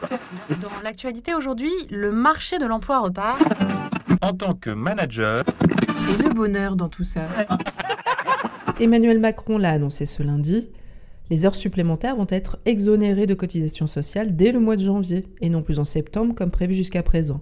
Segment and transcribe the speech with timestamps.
[0.60, 3.40] Dans l'actualité aujourd'hui, le marché de l'emploi repart.
[4.22, 5.44] En tant que manager,
[6.10, 7.28] Et le bonheur dans tout ça.
[8.80, 10.70] Emmanuel Macron l'a annoncé ce lundi.
[11.28, 15.48] Les heures supplémentaires vont être exonérées de cotisations sociales dès le mois de janvier et
[15.48, 17.40] non plus en septembre comme prévu jusqu'à présent.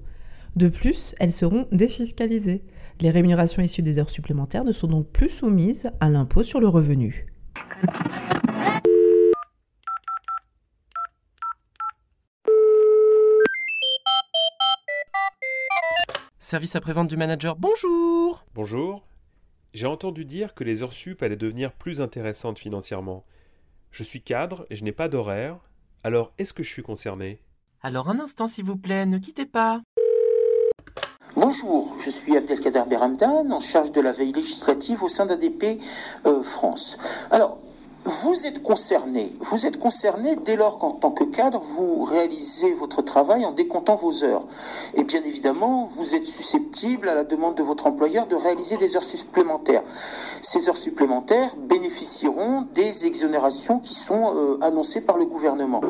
[0.56, 2.62] De plus, elles seront défiscalisées.
[3.00, 6.68] Les rémunérations issues des heures supplémentaires ne sont donc plus soumises à l'impôt sur le
[6.68, 7.26] revenu.
[16.44, 19.06] Service après-vente du manager, bonjour Bonjour.
[19.72, 23.24] J'ai entendu dire que les heures sup allaient devenir plus intéressantes financièrement.
[23.90, 25.58] Je suis cadre et je n'ai pas d'horaire.
[26.02, 27.40] Alors, est-ce que je suis concerné?
[27.82, 29.80] Alors un instant s'il vous plaît, ne quittez pas.
[31.34, 35.80] Bonjour, je suis Abdelkader Beramdan, en charge de la veille législative au sein d'ADP
[36.26, 37.26] euh, France.
[37.30, 37.58] Alors,
[38.04, 43.00] vous êtes concerné, vous êtes concerné dès lors qu'en tant que cadre, vous réalisez votre
[43.00, 44.46] travail en décomptant vos heures.
[44.94, 48.96] Et bien évidemment, vous êtes susceptible à la demande de votre employeur de réaliser des
[48.96, 49.82] heures supplémentaires.
[49.86, 55.80] Ces heures supplémentaires bénéficieront des exonérations qui sont euh, annoncées par le gouvernement.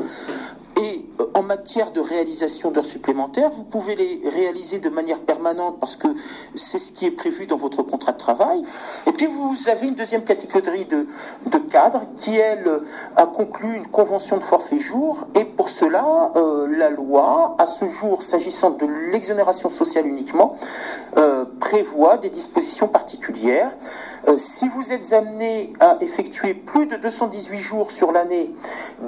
[0.80, 1.04] Et
[1.34, 6.08] en matière de réalisation d'heures supplémentaires, vous pouvez les réaliser de manière permanente parce que
[6.54, 8.62] c'est ce qui est prévu dans votre contrat de travail.
[9.06, 11.06] Et puis vous avez une deuxième catégorie de,
[11.46, 12.80] de cadres qui, elle,
[13.16, 15.26] a conclu une convention de forfait jour.
[15.34, 20.54] Et pour cela, euh, la loi, à ce jour, s'agissant de l'exonération sociale uniquement,
[21.16, 23.70] euh, prévoit des dispositions particulières.
[24.28, 28.50] Euh, si vous êtes amené à effectuer plus de 218 jours sur l'année,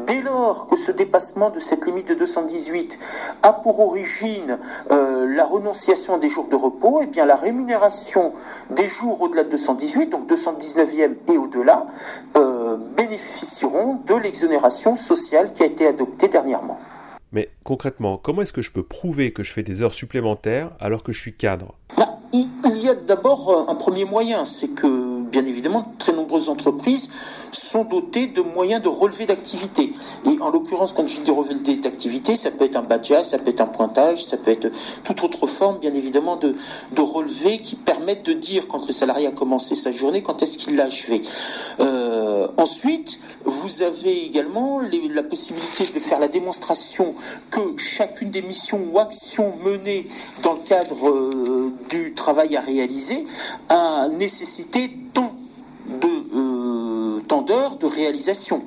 [0.06, 2.98] dès lors que ce dépassement de cette limite de 218
[3.42, 4.58] a pour origine
[4.90, 8.32] euh, la renonciation des jours de repos, et bien la rémunération
[8.70, 11.86] des jours au-delà de 218, donc 219e et au-delà,
[12.36, 16.78] euh, bénéficieront de l'exonération sociale qui a été adoptée dernièrement.
[17.32, 21.02] Mais concrètement, comment est-ce que je peux prouver que je fais des heures supplémentaires alors
[21.02, 21.74] que je suis cadre?
[21.96, 24.86] Bah, il il y a d'abord euh, un premier moyen, c'est que
[25.36, 27.10] bien évidemment de très nombreuses entreprises
[27.52, 29.92] sont dotées de moyens de relevé d'activité.
[30.24, 33.50] Et en l'occurrence, quand je dis relevé d'activité, ça peut être un badge, ça peut
[33.50, 34.70] être un pointage, ça peut être
[35.04, 36.54] toute autre forme, bien évidemment, de,
[36.92, 40.56] de relevé qui permettent de dire quand le salarié a commencé sa journée, quand est-ce
[40.56, 41.20] qu'il l'a achevé.
[41.80, 47.14] Euh, ensuite, vous avez également la possibilité de faire la démonstration
[47.50, 50.06] que chacune des missions ou actions menées
[50.42, 53.26] dans le cadre euh, du travail à réaliser
[53.68, 54.90] a nécessité
[55.22, 57.20] de euh,
[57.80, 58.62] de réalisation.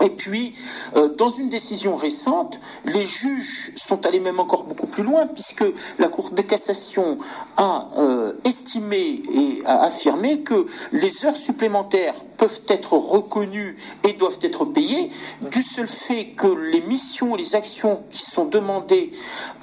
[0.00, 0.54] Et puis,
[0.94, 5.64] euh, dans une décision récente, les juges sont allés même encore beaucoup plus loin, puisque
[5.98, 7.18] la Cour de cassation
[7.56, 14.38] a euh, estimé et a affirmé que les heures supplémentaires peuvent être reconnues et doivent
[14.42, 15.10] être payées
[15.52, 19.12] du seul fait que les missions les actions qui sont demandées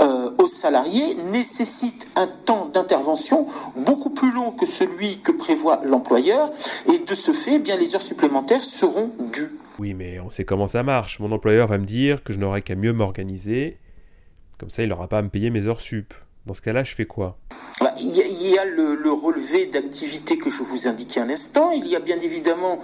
[0.01, 3.45] euh, aux salariés nécessitent un temps d'intervention
[3.75, 6.49] beaucoup plus long que celui que prévoit l'employeur,
[6.91, 9.57] et de ce fait, eh bien, les heures supplémentaires seront dues.
[9.79, 11.19] Oui, mais on sait comment ça marche.
[11.19, 13.77] Mon employeur va me dire que je n'aurai qu'à mieux m'organiser.
[14.57, 16.13] Comme ça, il n'aura pas à me payer mes heures sup.
[16.45, 17.39] Dans ce cas-là, je fais quoi?
[17.81, 21.71] Bah, Il y a, le, le relevé d'activité que je vous indiquais un instant.
[21.71, 22.77] Il y a bien évidemment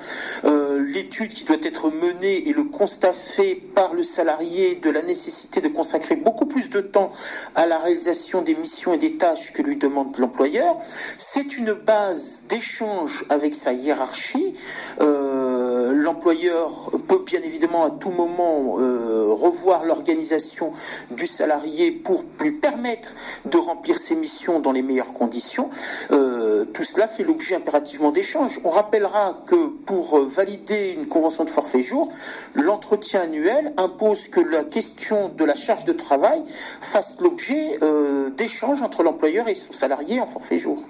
[0.46, 5.04] euh, l'étude qui doit être menée et le constat fait par le salarié de la
[5.04, 7.12] nécessité de consacrer beaucoup plus de temps
[7.54, 10.76] à la réalisation des missions et des tâches que lui demande l'employeur.
[11.18, 14.56] C'est une base d'échange avec sa hiérarchie.
[15.02, 20.72] Euh, l'employeur peut bien évidemment à tout moment euh, revoir l'organisation
[21.12, 23.14] du salarié pour lui permettre
[23.46, 25.70] de remplir ses missions dans les meilleures conditions.
[26.12, 28.60] Euh, tout cela fait l'objet impérativement d'échanges.
[28.64, 32.10] On rappellera que pour valider une convention de forfait jour,
[32.54, 36.44] l'entretien annuel impose que la question de la charge de travail
[36.82, 40.84] fasse l'objet euh, d'échanges entre l'employeur et son salarié en forfait jour.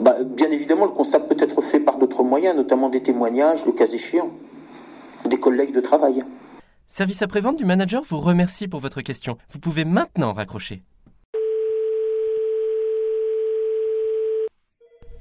[0.00, 3.72] Bah, bien évidemment, le constat peut être fait par d'autres moyens, notamment des témoignages, le
[3.72, 4.30] cas échéant,
[5.26, 6.24] des collègues de travail.
[6.92, 9.38] Service après-vente du manager vous remercie pour votre question.
[9.50, 10.82] Vous pouvez maintenant raccrocher.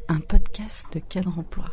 [0.08, 1.66] Un podcast de cadre emploi.